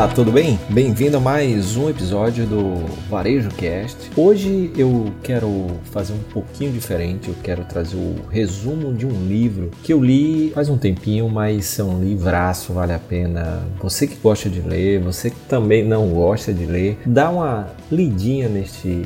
[0.00, 0.58] Olá, tudo bem?
[0.70, 4.10] Bem-vindo a mais um episódio do Varejo Cast.
[4.16, 9.70] Hoje eu quero fazer um pouquinho diferente, eu quero trazer o resumo de um livro
[9.82, 13.62] que eu li faz um tempinho, mas é um livraço, vale a pena.
[13.82, 18.48] Você que gosta de ler, você que também não gosta de ler, dá uma lidinha
[18.48, 19.02] neste,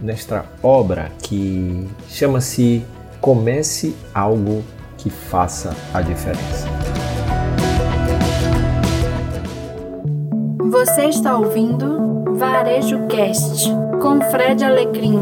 [0.00, 2.84] nesta obra que chama-se
[3.20, 4.62] Comece Algo
[4.96, 6.68] que Faça a Diferença.
[10.78, 13.66] Você está ouvindo Varejo Cast
[14.02, 15.16] com Fred Alecrim.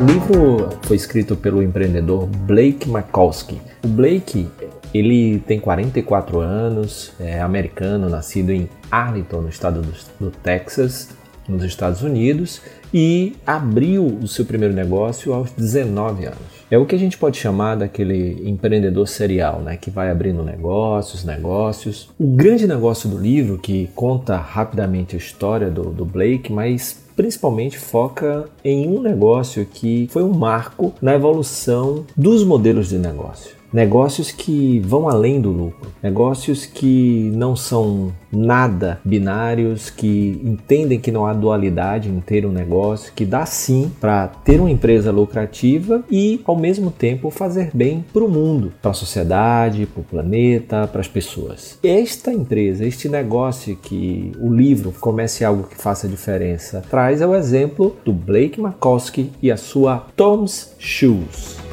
[0.00, 3.60] O livro foi escrito pelo empreendedor Blake Makowski.
[3.84, 4.48] O Blake
[4.94, 11.10] ele tem 44 anos, é americano, nascido em Arlington, no estado do, do Texas,
[11.46, 12.62] nos Estados Unidos
[12.94, 16.54] e abriu o seu primeiro negócio aos 19 anos.
[16.70, 21.24] É o que a gente pode chamar daquele empreendedor serial, né, que vai abrindo negócios,
[21.24, 22.08] negócios.
[22.18, 27.78] O grande negócio do livro, que conta rapidamente a história do, do Blake, mas principalmente
[27.78, 33.63] foca em um negócio que foi um marco na evolução dos modelos de negócio.
[33.74, 41.10] Negócios que vão além do lucro, negócios que não são nada binários, que entendem que
[41.10, 46.04] não há dualidade em ter um negócio, que dá sim para ter uma empresa lucrativa
[46.08, 50.86] e ao mesmo tempo fazer bem para o mundo, para a sociedade, para o planeta,
[50.86, 51.76] para as pessoas.
[51.82, 57.34] Esta empresa, este negócio que o livro Comece Algo que Faça Diferença traz é o
[57.34, 61.63] exemplo do Blake Makowski e a sua Tom's Shoes.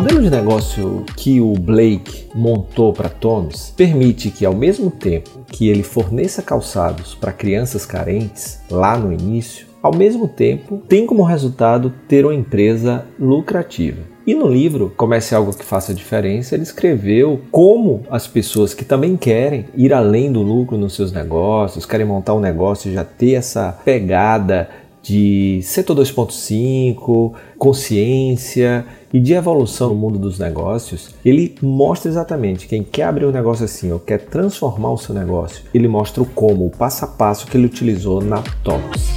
[0.00, 5.68] Modelo de negócio que o Blake montou para Tom's permite que, ao mesmo tempo que
[5.68, 11.92] ele forneça calçados para crianças carentes, lá no início, ao mesmo tempo tem como resultado
[12.06, 13.98] ter uma empresa lucrativa.
[14.24, 19.16] E no livro Comece Algo que Faça Diferença, ele escreveu como as pessoas que também
[19.16, 23.32] querem ir além do lucro nos seus negócios, querem montar um negócio e já ter
[23.32, 24.70] essa pegada
[25.08, 32.82] de setor 2.5, consciência e de evolução no mundo dos negócios, ele mostra exatamente quem
[32.82, 36.66] quer abrir um negócio assim ou quer transformar o seu negócio, ele mostra o como,
[36.66, 39.16] o passo a passo que ele utilizou na TOPS.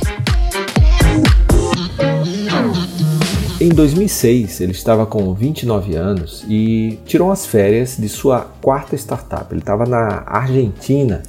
[3.59, 9.53] Em 2006, ele estava com 29 anos e tirou as férias de sua quarta startup.
[9.53, 11.21] Ele estava na Argentina,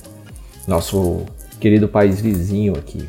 [0.67, 1.27] nosso
[1.61, 3.07] querido país vizinho aqui.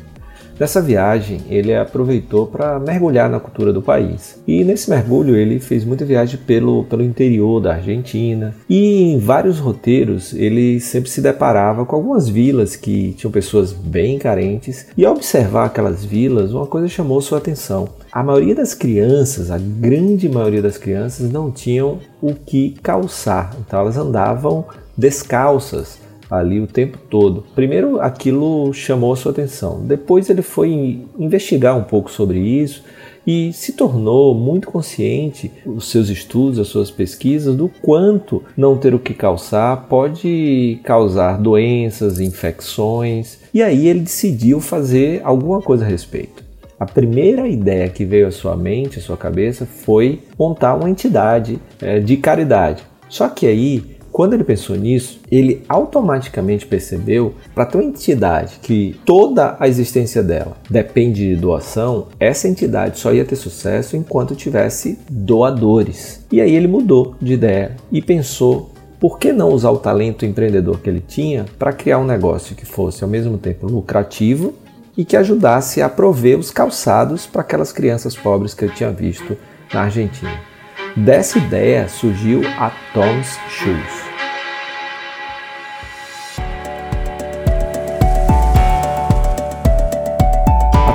[0.58, 4.40] Nessa viagem, ele aproveitou para mergulhar na cultura do país.
[4.46, 8.54] E nesse mergulho, ele fez muita viagem pelo, pelo interior da Argentina.
[8.68, 14.18] E em vários roteiros, ele sempre se deparava com algumas vilas que tinham pessoas bem
[14.18, 14.86] carentes.
[14.96, 17.88] E ao observar aquelas vilas, uma coisa chamou sua atenção.
[18.12, 23.56] A maioria das crianças, a grande maioria das crianças, não tinham o que calçar.
[23.66, 24.64] Então elas andavam
[24.96, 25.98] descalças
[26.30, 27.44] ali o tempo todo.
[27.54, 29.84] Primeiro, aquilo chamou sua atenção.
[29.84, 32.82] Depois, ele foi investigar um pouco sobre isso
[33.26, 38.94] e se tornou muito consciente os seus estudos, as suas pesquisas do quanto não ter
[38.94, 43.38] o que calçar pode causar doenças, infecções.
[43.52, 46.44] E aí ele decidiu fazer alguma coisa a respeito.
[46.78, 51.58] A primeira ideia que veio à sua mente, à sua cabeça, foi montar uma entidade
[51.80, 52.82] é, de caridade.
[53.08, 58.94] Só que aí quando ele pensou nisso, ele automaticamente percebeu para ter uma entidade que
[59.04, 65.00] toda a existência dela depende de doação, essa entidade só ia ter sucesso enquanto tivesse
[65.10, 66.24] doadores.
[66.30, 68.70] E aí ele mudou de ideia e pensou
[69.00, 72.64] por que não usar o talento empreendedor que ele tinha para criar um negócio que
[72.64, 74.54] fosse ao mesmo tempo lucrativo
[74.96, 79.36] e que ajudasse a prover os calçados para aquelas crianças pobres que eu tinha visto
[79.72, 80.54] na Argentina.
[80.96, 84.13] Dessa ideia surgiu a Tom's Shoes.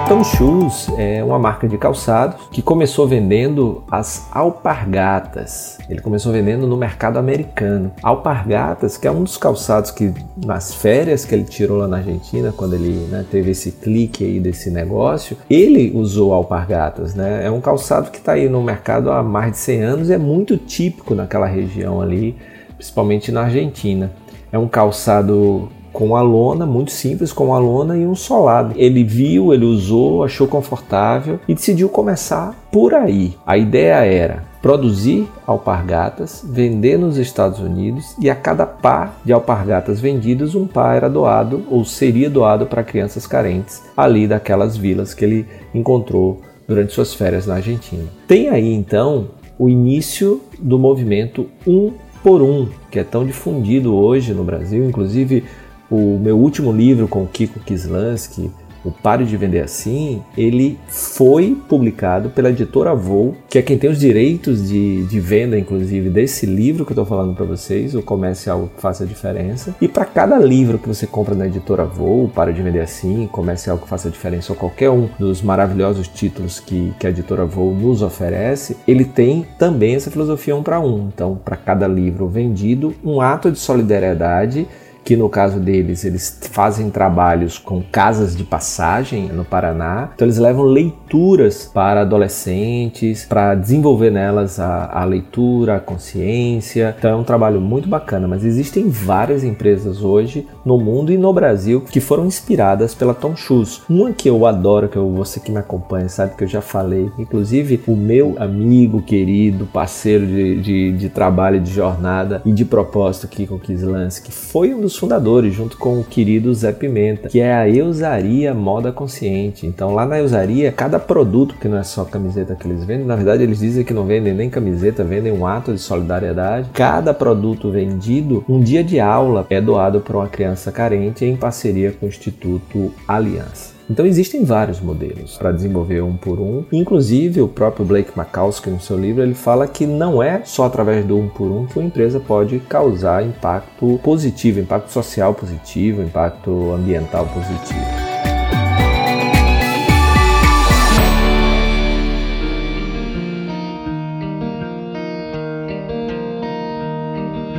[0.10, 5.78] Tom Shoes é uma marca de calçados que começou vendendo as alpargatas.
[5.88, 7.92] Ele começou vendendo no mercado americano.
[8.02, 12.52] Alpargatas, que é um dos calçados que nas férias que ele tirou lá na Argentina,
[12.52, 17.46] quando ele né, teve esse clique aí desse negócio, ele usou alpargatas, né?
[17.46, 20.58] É um calçado que está aí no mercado há mais de 100 anos é muito
[20.58, 22.36] típico naquela região ali,
[22.76, 24.12] principalmente na Argentina.
[24.52, 28.74] É um calçado com a lona, muito simples, com a lona e um solado.
[28.76, 33.36] Ele viu, ele usou, achou confortável e decidiu começar por aí.
[33.46, 40.00] A ideia era produzir alpargatas, vender nos Estados Unidos e a cada par de alpargatas
[40.00, 45.24] vendidas, um par era doado ou seria doado para crianças carentes ali daquelas vilas que
[45.24, 48.04] ele encontrou durante suas férias na Argentina.
[48.28, 51.94] Tem aí então o início do movimento um
[52.24, 55.46] por um, que é tão difundido hoje no Brasil, inclusive
[55.90, 58.52] o meu último livro com Kiko Kislansky,
[58.84, 63.90] o Pare de Vender Assim, ele foi publicado pela editora Voo, que é quem tem
[63.90, 68.02] os direitos de, de venda, inclusive, desse livro que eu estou falando para vocês, o
[68.02, 69.76] Comece Algo que Faça Diferença.
[69.82, 73.70] E para cada livro que você compra na editora Voo, Pare de Vender Assim, Comece
[73.70, 77.74] Algo que Faça Diferença, ou qualquer um dos maravilhosos títulos que, que a editora Voo
[77.74, 81.10] nos oferece, ele tem também essa filosofia um para um.
[81.14, 84.68] Então, para cada livro vendido, um ato de solidariedade
[85.04, 90.12] que no caso deles eles fazem trabalhos com casas de passagem no Paraná.
[90.14, 96.96] Então eles levam leituras para adolescentes, para desenvolver nelas a, a, leitura, a consciência.
[96.98, 101.34] Então é um trabalho muito bacana, mas existem várias empresas hoje no mundo e no
[101.34, 103.82] Brasil que foram inspiradas pela Tom Shoes.
[103.90, 107.10] Uma que eu adoro, que eu, você que me acompanha sabe que eu já falei,
[107.18, 113.26] inclusive o meu amigo querido, parceiro de, de, de trabalho, de jornada e de propósito
[113.26, 117.30] aqui com o Kislans, que foi um dos fundadores, junto com o querido Zé Pimenta,
[117.30, 119.66] que é a Eusaria Moda Consciente.
[119.66, 123.16] Então, lá na Eusaria, cada produto, que não é só camiseta que eles vendem, na
[123.16, 126.70] verdade, eles dizem que não vendem nem camiseta, vendem um ato de solidariedade.
[126.74, 131.92] Cada produto vendido, um dia de aula é doado para uma criança carente em parceria
[131.92, 133.79] com o Instituto Aliança.
[133.90, 136.64] Então existem vários modelos para desenvolver um por um.
[136.72, 141.06] Inclusive o próprio Blake Makowski no seu livro ele fala que não é só através
[141.06, 146.72] do um por um que uma empresa pode causar impacto positivo, impacto social positivo, impacto
[146.72, 148.09] ambiental positivo.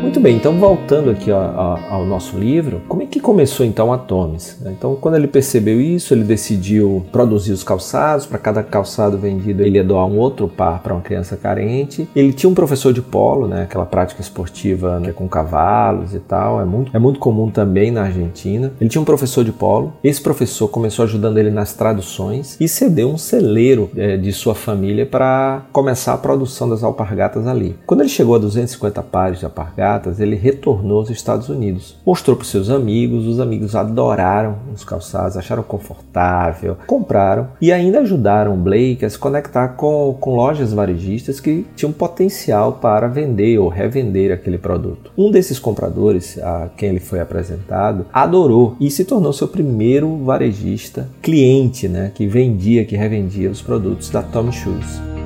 [0.00, 3.98] Muito bem, então voltando aqui ao, ao, nosso livro, como é que começou então a
[3.98, 4.56] Tomes?
[4.64, 9.76] Então, quando ele percebeu isso, ele decidiu produzir os calçados, para cada calçado vendido ele
[9.76, 12.08] ia doar um outro par para uma criança carente.
[12.16, 16.62] Ele tinha um professor de polo, né, aquela prática esportiva né, com cavalos e tal,
[16.62, 18.72] é muito, é muito comum também na Argentina.
[18.80, 23.10] Ele tinha um professor de polo, esse professor começou ajudando ele nas traduções e cedeu
[23.10, 27.76] um celeiro é, de sua família para começar a produção das alpargatas ali.
[27.86, 29.89] Quando ele chegou a 250 pares de alpargatas,
[30.20, 31.96] ele retornou aos Estados Unidos.
[32.04, 38.56] Mostrou para seus amigos, os amigos adoraram os calçados, acharam confortável, compraram e ainda ajudaram
[38.56, 44.32] Blake a se conectar com, com lojas varejistas que tinham potencial para vender ou revender
[44.32, 45.10] aquele produto.
[45.16, 51.08] Um desses compradores, a quem ele foi apresentado, adorou e se tornou seu primeiro varejista
[51.22, 55.19] cliente, né, que vendia, que revendia os produtos da Tom Shoes.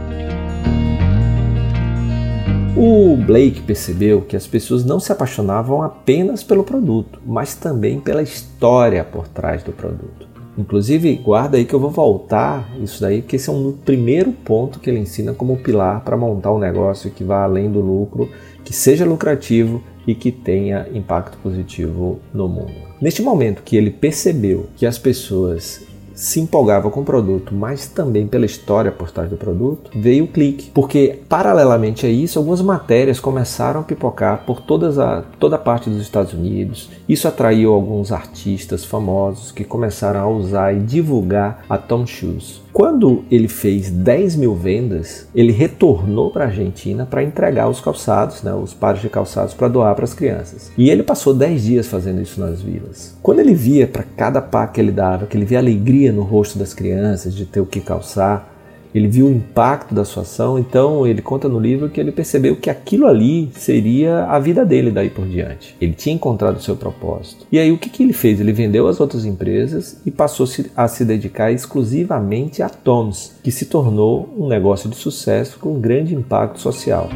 [2.76, 8.20] O Blake percebeu que as pessoas não se apaixonavam apenas pelo produto, mas também pela
[8.20, 10.26] história por trás do produto.
[10.58, 14.80] Inclusive, guarda aí que eu vou voltar isso daí, porque esse é um primeiro ponto
[14.80, 18.28] que ele ensina como pilar para montar um negócio que vá além do lucro,
[18.64, 22.72] que seja lucrativo e que tenha impacto positivo no mundo.
[23.00, 25.80] Neste momento que ele percebeu que as pessoas
[26.14, 30.28] se empolgava com o produto, mas também pela história por trás do produto, veio o
[30.28, 30.70] clique.
[30.70, 35.90] Porque, paralelamente a isso, algumas matérias começaram a pipocar por todas a, toda a parte
[35.90, 36.88] dos Estados Unidos.
[37.08, 42.63] Isso atraiu alguns artistas famosos que começaram a usar e divulgar a Tom Shoes.
[42.74, 48.42] Quando ele fez 10 mil vendas, ele retornou para a Argentina para entregar os calçados,
[48.42, 50.72] né, os pares de calçados, para doar para as crianças.
[50.76, 53.16] E ele passou 10 dias fazendo isso nas vilas.
[53.22, 56.58] Quando ele via para cada par que ele dava, que ele via alegria no rosto
[56.58, 58.53] das crianças de ter o que calçar,
[58.94, 62.56] ele viu o impacto da sua ação, então ele conta no livro que ele percebeu
[62.56, 65.76] que aquilo ali seria a vida dele daí por diante.
[65.80, 67.46] Ele tinha encontrado o seu propósito.
[67.50, 68.40] E aí o que, que ele fez?
[68.40, 70.46] Ele vendeu as outras empresas e passou
[70.76, 76.14] a se dedicar exclusivamente a Toms, que se tornou um negócio de sucesso com grande
[76.14, 77.08] impacto social.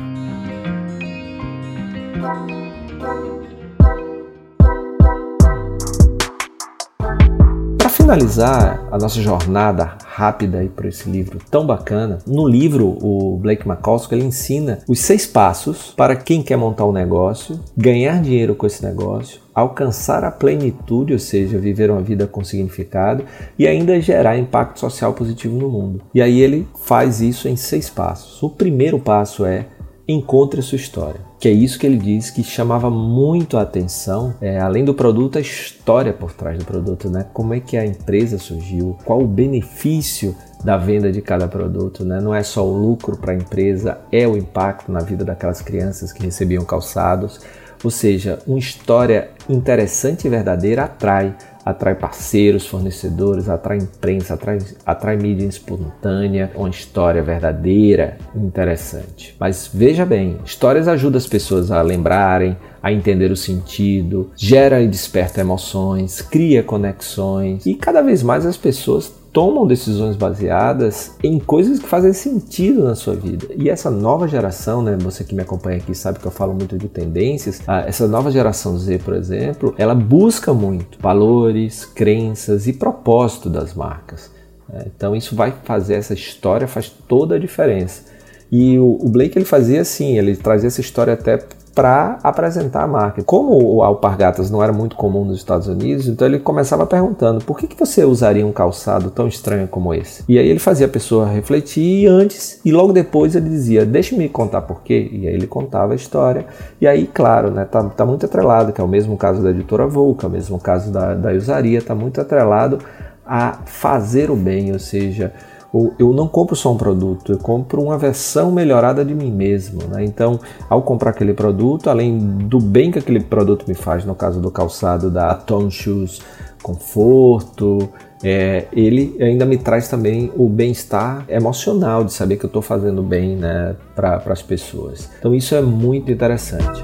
[8.09, 14.17] Finalizar a nossa jornada rápida por esse livro tão bacana, no livro o Blake McCoskey
[14.17, 18.83] ele ensina os seis passos para quem quer montar um negócio, ganhar dinheiro com esse
[18.83, 23.25] negócio, alcançar a plenitude, ou seja, viver uma vida com significado
[23.59, 26.01] e ainda gerar impacto social positivo no mundo.
[26.15, 28.43] E aí ele faz isso em seis passos.
[28.43, 29.67] O primeiro passo é
[30.09, 31.21] encontre a sua história.
[31.39, 35.37] Que é isso que ele diz que chamava muito a atenção, é, além do produto,
[35.37, 37.27] a história por trás do produto, né?
[37.33, 40.35] Como é que a empresa surgiu, qual o benefício
[40.65, 42.21] da venda de cada produto, né?
[42.21, 46.13] Não é só o lucro para a empresa, é o impacto na vida daquelas crianças
[46.13, 47.41] que recebiam calçados.
[47.83, 51.35] Ou seja, uma história interessante e verdadeira atrai
[51.69, 59.37] atrai parceiros, fornecedores, atrai imprensa, atrai, atrai mídia espontânea, uma história verdadeira, interessante.
[59.39, 64.89] Mas veja bem, histórias ajudam as pessoas a lembrarem, a entender o sentido, gera e
[64.89, 71.79] desperta emoções, cria conexões e cada vez mais as pessoas tomam decisões baseadas em coisas
[71.79, 73.47] que fazem sentido na sua vida.
[73.57, 76.77] E essa nova geração, né, você que me acompanha aqui sabe que eu falo muito
[76.77, 83.49] de tendências, essa nova geração Z, por exemplo, ela busca muito valores, crenças e propósito
[83.49, 84.31] das marcas.
[84.69, 84.85] Né.
[84.87, 88.03] Então isso vai fazer essa história faz toda a diferença.
[88.51, 91.39] E o, Blake ele fazia assim, ele trazia essa história até
[91.79, 93.23] para apresentar a marca.
[93.23, 97.57] Como o alpargatas não era muito comum nos Estados Unidos, então ele começava perguntando: por
[97.57, 100.25] que, que você usaria um calçado tão estranho como esse?
[100.29, 104.63] E aí ele fazia a pessoa refletir antes e logo depois ele dizia: deixe-me contar
[104.63, 105.09] por quê.
[105.13, 106.47] E aí ele contava a história.
[106.81, 109.87] E aí, claro, né, tá, tá muito atrelado, que é o mesmo caso da editora
[109.87, 112.81] Vulca, é o mesmo caso da, da usaria, tá muito atrelado
[113.25, 115.33] a fazer o bem, ou seja,
[115.73, 119.83] eu não compro só um produto, eu compro uma versão melhorada de mim mesmo.
[119.89, 120.05] Né?
[120.05, 124.41] Então, ao comprar aquele produto, além do bem que aquele produto me faz, no caso
[124.41, 126.21] do calçado da Tom Shoes,
[126.63, 127.89] conforto,
[128.23, 133.03] é, ele ainda me traz também o bem-estar emocional de saber que eu estou fazendo
[133.03, 135.11] bem né, para as pessoas.
[135.19, 136.83] Então, isso é muito interessante.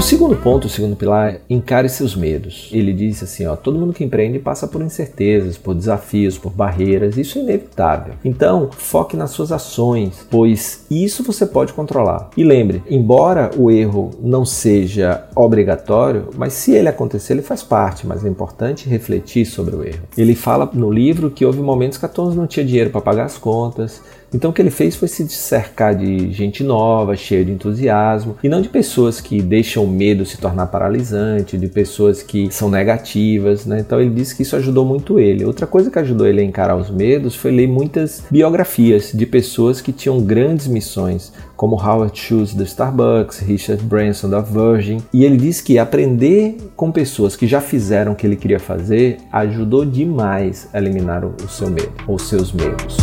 [0.00, 2.70] O segundo ponto, o segundo pilar, encare seus medos.
[2.72, 7.18] Ele diz assim, ó, todo mundo que empreende passa por incertezas, por desafios, por barreiras,
[7.18, 8.14] isso é inevitável.
[8.24, 12.30] Então, foque nas suas ações, pois isso você pode controlar.
[12.34, 18.06] E lembre, embora o erro não seja obrigatório, mas se ele acontecer, ele faz parte,
[18.06, 20.08] mas é importante refletir sobre o erro.
[20.16, 23.26] Ele fala no livro que houve momentos que a Tons não tinha dinheiro para pagar
[23.26, 24.00] as contas,
[24.32, 28.48] então o que ele fez foi se cercar de gente nova, cheia de entusiasmo, e
[28.48, 33.66] não de pessoas que deixam o medo se tornar paralisante, de pessoas que são negativas,
[33.66, 33.80] né?
[33.80, 35.44] Então ele disse que isso ajudou muito ele.
[35.44, 39.80] Outra coisa que ajudou ele a encarar os medos foi ler muitas biografias de pessoas
[39.80, 45.36] que tinham grandes missões, como Howard Schultz do Starbucks, Richard Branson da Virgin, e ele
[45.36, 50.68] disse que aprender com pessoas que já fizeram o que ele queria fazer ajudou demais
[50.72, 52.96] a eliminar o seu medo, ou seus medos.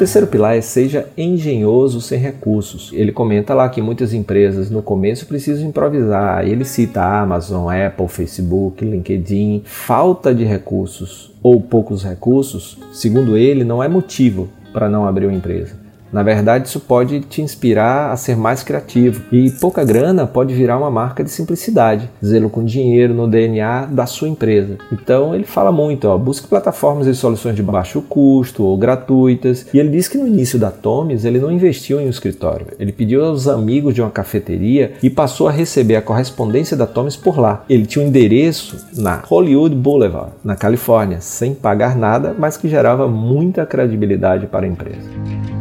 [0.00, 2.90] Terceiro pilar é seja engenhoso sem recursos.
[2.94, 6.42] Ele comenta lá que muitas empresas no começo precisam improvisar.
[6.48, 9.60] Ele cita a Amazon, Apple, Facebook, LinkedIn.
[9.66, 15.36] Falta de recursos ou poucos recursos, segundo ele, não é motivo para não abrir uma
[15.36, 15.79] empresa.
[16.12, 19.22] Na verdade, isso pode te inspirar a ser mais criativo.
[19.30, 24.06] E pouca grana pode virar uma marca de simplicidade, zelo com dinheiro no DNA da
[24.06, 24.78] sua empresa.
[24.92, 29.66] Então ele fala muito, ó, busque plataformas e soluções de baixo custo ou gratuitas.
[29.72, 32.66] E ele diz que no início da Tomes ele não investiu em um escritório.
[32.78, 37.16] Ele pediu aos amigos de uma cafeteria e passou a receber a correspondência da Tomes
[37.16, 37.64] por lá.
[37.68, 43.06] Ele tinha um endereço na Hollywood Boulevard, na Califórnia, sem pagar nada, mas que gerava
[43.08, 45.59] muita credibilidade para a empresa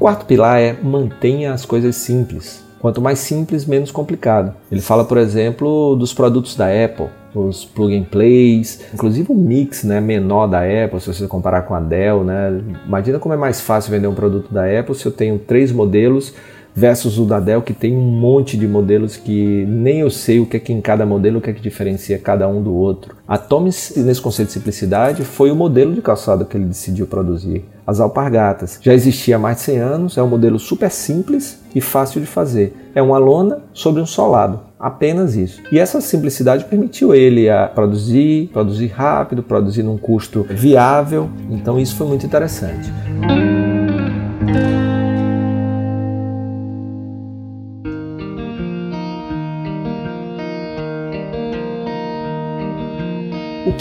[0.00, 2.64] quarto pilar é mantenha as coisas simples.
[2.80, 4.54] Quanto mais simples, menos complicado.
[4.72, 9.84] Ele fala, por exemplo, dos produtos da Apple, os plug and plays, inclusive o mix
[9.84, 12.24] né, menor da Apple, se você comparar com a Dell.
[12.24, 12.62] Né?
[12.86, 16.32] Imagina como é mais fácil vender um produto da Apple se eu tenho três modelos
[16.74, 20.46] versus o da Dell que tem um monte de modelos que nem eu sei o
[20.46, 23.16] que é que em cada modelo, o que é que diferencia cada um do outro.
[23.26, 27.64] A Tomes, nesse conceito de simplicidade, foi o modelo de calçado que ele decidiu produzir.
[27.86, 28.78] As alpargatas.
[28.80, 32.26] Já existia há mais de 100 anos, é um modelo super simples e fácil de
[32.26, 32.74] fazer.
[32.94, 35.60] É uma lona sobre um solado, apenas isso.
[35.72, 41.96] E essa simplicidade permitiu ele a produzir, produzir rápido, produzir num custo viável, então isso
[41.96, 42.90] foi muito interessante.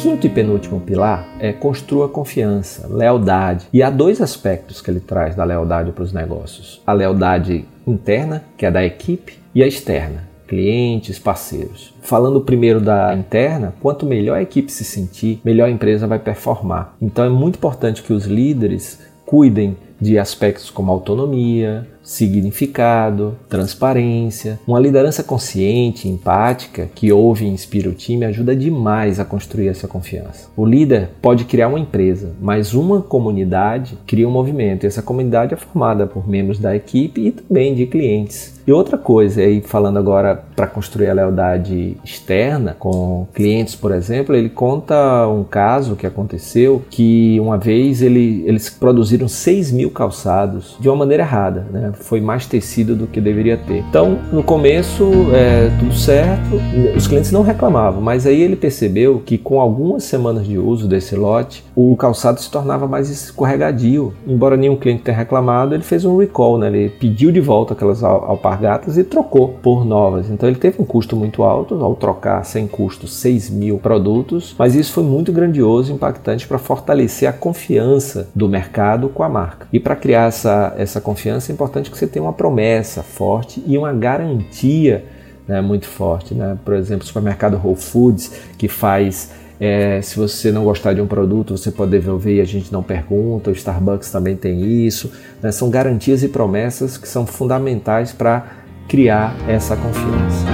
[0.02, 3.66] Quinto e penúltimo pilar é construa confiança, lealdade.
[3.74, 8.44] E há dois aspectos que ele traz da lealdade para os negócios: a lealdade interna,
[8.58, 11.94] que é da equipe, e a externa, clientes, parceiros.
[12.02, 16.96] Falando primeiro da interna, quanto melhor a equipe se sentir, melhor a empresa vai performar.
[17.02, 24.60] Então é muito importante que os líderes cuidem de aspectos como autonomia, significado, transparência.
[24.68, 29.88] Uma liderança consciente, empática, que ouve e inspira o time ajuda demais a construir essa
[29.88, 30.50] confiança.
[30.58, 35.54] O líder pode criar uma empresa, mas uma comunidade cria um movimento e essa comunidade
[35.54, 38.60] é formada por membros da equipe e também de clientes.
[38.66, 44.36] E outra coisa, aí falando agora para construir a lealdade externa com clientes, por exemplo,
[44.36, 50.76] ele conta um caso que aconteceu que uma vez ele, eles produziram 6 mil calçados
[50.80, 51.92] de uma maneira errada, né?
[52.00, 53.80] Foi mais tecido do que deveria ter.
[53.90, 55.04] Então, no começo,
[55.34, 56.60] é, tudo certo,
[56.96, 61.16] os clientes não reclamavam, mas aí ele percebeu que com algumas semanas de uso desse
[61.16, 64.14] lote, o calçado se tornava mais escorregadio.
[64.28, 66.68] Embora nenhum cliente tenha reclamado, ele fez um recall, né?
[66.68, 70.30] ele pediu de volta aquelas alpargatas gatas e trocou por novas.
[70.30, 74.76] Então ele teve um custo muito alto ao trocar sem custo 6 mil produtos, mas
[74.76, 79.68] isso foi muito grandioso e impactante para fortalecer a confiança do mercado com a marca.
[79.72, 83.78] E para criar essa, essa confiança é importante que você tenha uma promessa forte e
[83.78, 85.06] uma garantia
[85.48, 86.34] né, muito forte.
[86.34, 86.58] Né?
[86.64, 91.08] Por exemplo, o supermercado Whole Foods, que faz é, se você não gostar de um
[91.08, 93.50] produto, você pode devolver e a gente não pergunta.
[93.50, 95.12] O Starbucks também tem isso.
[95.42, 95.52] Né?
[95.52, 98.48] São garantias e promessas que são fundamentais para
[98.88, 100.46] criar essa confiança.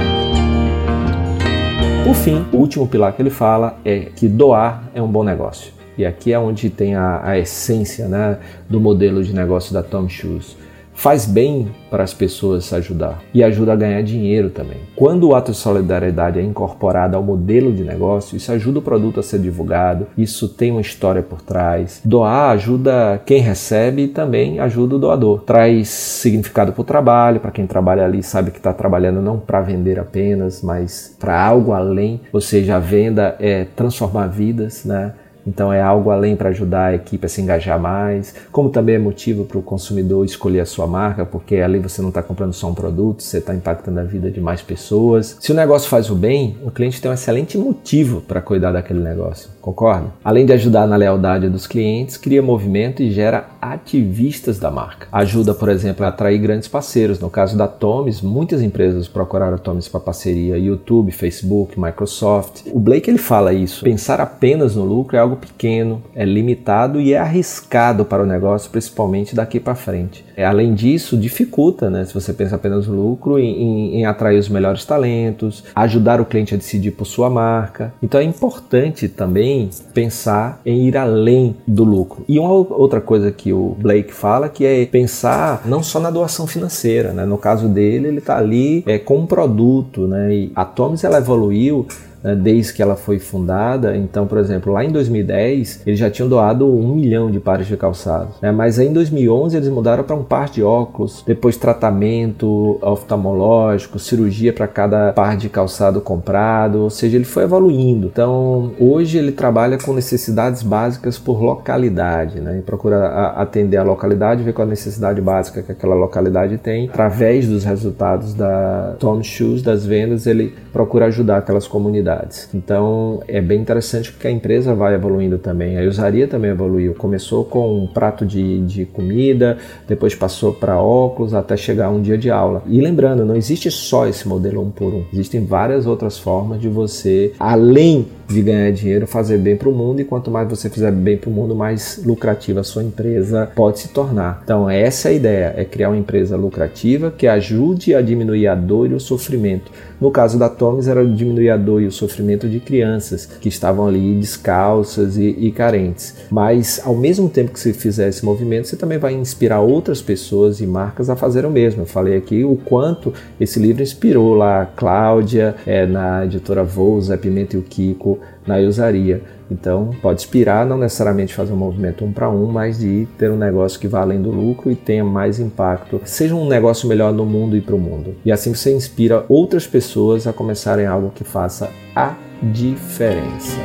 [2.03, 5.71] Por fim, o último pilar que ele fala é que doar é um bom negócio.
[5.97, 8.37] E aqui é onde tem a, a essência né,
[8.69, 10.57] do modelo de negócio da Tom Shoes
[10.95, 14.79] faz bem para as pessoas ajudar e ajuda a ganhar dinheiro também.
[14.95, 19.19] Quando o ato de solidariedade é incorporado ao modelo de negócio, isso ajuda o produto
[19.19, 22.01] a ser divulgado, isso tem uma história por trás.
[22.03, 25.41] Doar ajuda quem recebe e também ajuda o doador.
[25.41, 29.61] Traz significado para o trabalho, para quem trabalha ali sabe que está trabalhando não para
[29.61, 32.21] vender apenas, mas para algo além.
[32.31, 35.13] Ou seja, a venda é transformar vidas, né?
[35.45, 38.99] Então é algo além para ajudar a equipe a se engajar mais, como também é
[38.99, 42.69] motivo para o consumidor escolher a sua marca, porque ali você não está comprando só
[42.69, 45.37] um produto, você está impactando a vida de mais pessoas.
[45.39, 48.99] Se o negócio faz o bem, o cliente tem um excelente motivo para cuidar daquele
[48.99, 50.07] negócio, concorda?
[50.23, 55.07] Além de ajudar na lealdade dos clientes, cria movimento e gera ativistas da marca.
[55.11, 57.19] Ajuda, por exemplo, a atrair grandes parceiros.
[57.19, 62.61] No caso da Tomes, muitas empresas procuraram a Tomes para parceria, YouTube, Facebook, Microsoft.
[62.71, 63.83] O Blake ele fala isso.
[63.83, 68.69] Pensar apenas no lucro é algo pequeno, é limitado e é arriscado para o negócio,
[68.69, 70.25] principalmente daqui para frente.
[70.35, 74.37] É, além disso, dificulta, né, se você pensa apenas no lucro, em, em, em atrair
[74.37, 77.93] os melhores talentos, ajudar o cliente a decidir por sua marca.
[78.01, 82.23] Então é importante também pensar em ir além do lucro.
[82.27, 86.45] E uma outra coisa que o Blake fala que é pensar não só na doação
[86.45, 87.25] financeira, né?
[87.25, 90.33] No caso dele, ele está ali é, com um produto, né?
[90.33, 91.87] E a Toms ela evoluiu
[92.33, 93.95] desde que ela foi fundada.
[93.95, 97.77] Então, por exemplo, lá em 2010 eles já tinham doado um milhão de pares de
[97.77, 102.77] calçados, né, mas aí em 2011 eles mudaram para um par de óculos, depois tratamento
[102.81, 108.07] oftalmológico, cirurgia para cada par de calçado comprado, ou seja, ele foi evoluindo.
[108.07, 114.43] Então, hoje ele trabalha com necessidades básicas por localidade, né, e procura atender a localidade,
[114.43, 116.89] ver qual a necessidade básica que aquela localidade tem.
[116.89, 122.14] Através dos resultados da Tom Shoes, das vendas, ele procura ajudar aquelas comunidades.
[122.53, 125.77] Então é bem interessante porque a empresa vai evoluindo também.
[125.77, 126.93] A usaria também evoluiu.
[126.93, 132.17] Começou com um prato de, de comida, depois passou para óculos até chegar um dia
[132.17, 132.63] de aula.
[132.67, 135.03] E lembrando, não existe só esse modelo um por um.
[135.11, 140.01] Existem várias outras formas de você, além de ganhar dinheiro, fazer bem para o mundo.
[140.01, 143.79] E quanto mais você fizer bem para o mundo, mais lucrativa a sua empresa pode
[143.79, 144.41] se tornar.
[144.43, 148.55] Então essa é a ideia: é criar uma empresa lucrativa que ajude a diminuir a
[148.55, 149.71] dor e o sofrimento.
[149.99, 152.04] No caso da Tomes, era diminuir a dor e o sofrimento
[152.49, 156.15] de crianças que estavam ali descalças e, e carentes.
[156.29, 160.59] Mas ao mesmo tempo que você fizer esse movimento, você também vai inspirar outras pessoas
[160.59, 161.83] e marcas a fazer o mesmo.
[161.83, 167.17] Eu falei aqui o quanto esse livro inspirou lá Cláudia, é, na editora Voz, a
[167.17, 169.21] Pimenta e o Kiko, na usaria.
[169.49, 173.37] Então, pode inspirar, não necessariamente fazer um movimento um para um, mas de ter um
[173.37, 177.25] negócio que vá além do lucro e tenha mais impacto, seja um negócio melhor no
[177.25, 178.15] mundo e para o mundo.
[178.25, 183.59] E assim você inspira outras pessoas a começarem algo que faça a diferença.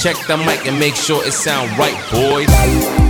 [0.00, 3.07] Check the mic and make sure it sound right, boys.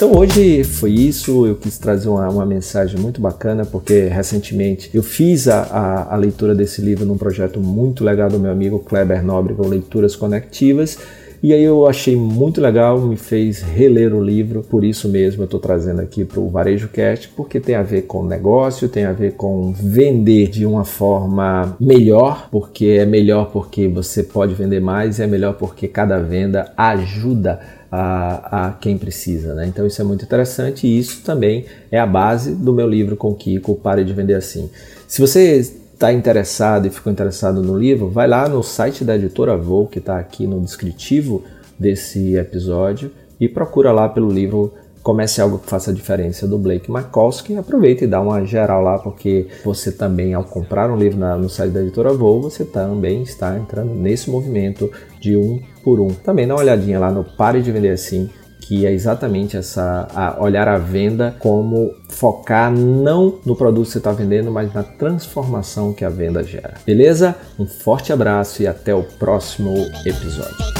[0.00, 5.02] Então hoje foi isso, eu quis trazer uma, uma mensagem muito bacana, porque recentemente eu
[5.02, 9.22] fiz a, a, a, leitura desse livro num projeto muito legal do meu amigo Kleber
[9.22, 10.96] Nóbrega, Leituras Conectivas,
[11.42, 15.44] E aí eu achei muito legal, me fez reler o livro, por isso mesmo eu
[15.44, 19.12] estou trazendo aqui para o Varejo Cast, porque tem a ver com negócio, tem a
[19.12, 25.20] ver com vender de uma forma melhor, porque é melhor porque você pode vender mais,
[25.20, 29.54] é melhor porque cada venda ajuda a, a, quem precisa.
[29.54, 29.66] Né?
[29.66, 33.34] Então isso é muito interessante e isso também é a base do meu livro com
[33.34, 34.70] Kiko, Pare de Vender Assim.
[35.08, 39.56] Se você está interessado e ficou interessado no livro, vai lá no site da editora
[39.56, 41.44] Vou, que está aqui no descritivo
[41.78, 46.90] desse episódio, e procura lá pelo livro Comece Algo que Faça a Diferença do Blake
[46.90, 47.56] Makowski.
[47.56, 51.48] Aproveita e dá uma geral lá, porque você também, ao comprar um livro na, no
[51.48, 56.08] site da editora Vou, você também está entrando nesse movimento de um por um.
[56.08, 58.28] Também dá uma olhadinha lá no Pare de Vender Assim,
[58.60, 63.98] que é exatamente essa a olhar a venda como focar não no produto que você
[63.98, 66.74] está vendendo, mas na transformação que a venda gera.
[66.86, 67.34] Beleza?
[67.58, 69.74] Um forte abraço e até o próximo
[70.06, 70.79] episódio.